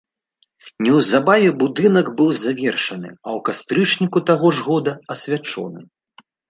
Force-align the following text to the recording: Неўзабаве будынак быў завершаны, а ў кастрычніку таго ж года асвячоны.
Неўзабаве 0.85 1.51
будынак 1.65 2.05
быў 2.21 2.29
завершаны, 2.45 3.09
а 3.15 3.37
ў 3.37 3.45
кастрычніку 3.51 4.19
таго 4.33 4.47
ж 4.59 4.71
года 4.71 4.91
асвячоны. 5.17 5.91